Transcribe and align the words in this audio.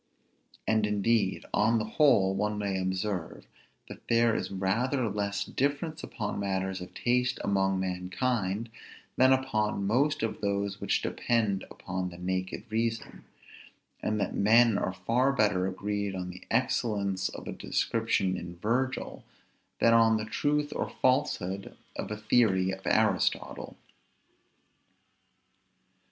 And 0.67 0.87
indeed, 0.87 1.45
on 1.53 1.77
the 1.77 1.85
whole, 1.85 2.33
one 2.33 2.57
may 2.57 2.81
observe, 2.81 3.45
that 3.87 4.07
there 4.07 4.35
is 4.35 4.49
rather 4.49 5.07
less 5.07 5.43
difference 5.45 6.01
upon 6.01 6.39
matters 6.39 6.81
of 6.81 6.95
taste 6.95 7.39
among 7.43 7.79
mankind, 7.79 8.71
than 9.15 9.31
upon 9.31 9.85
most 9.85 10.23
of 10.23 10.41
those 10.41 10.81
which 10.81 11.03
depend 11.03 11.65
upon 11.69 12.09
the 12.09 12.17
naked 12.17 12.63
reason; 12.71 13.25
and 14.01 14.19
that 14.19 14.33
men 14.33 14.75
are 14.75 14.91
far 14.91 15.31
better 15.31 15.67
agreed 15.67 16.15
on 16.15 16.31
the 16.31 16.41
excellence 16.49 17.29
of 17.29 17.47
a 17.47 17.51
description 17.51 18.35
in 18.35 18.55
Virgil, 18.55 19.23
than 19.77 19.93
on 19.93 20.17
the 20.17 20.25
truth 20.25 20.73
or 20.75 20.89
falsehood 20.89 21.77
of 21.95 22.09
a 22.09 22.17
theory 22.17 22.71
of 22.71 22.81
Aristotle. 22.87 23.77